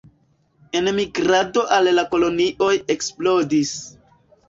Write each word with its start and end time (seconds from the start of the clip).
Enmigrado 0.79 1.65
al 1.77 1.91
la 1.99 2.07
kolonioj 2.17 2.73
eksplodis. 2.97 3.79